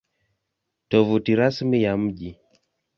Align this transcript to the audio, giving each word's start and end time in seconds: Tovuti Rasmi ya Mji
Tovuti 0.89 1.35
Rasmi 1.35 1.81
ya 1.83 1.97
Mji 1.97 2.39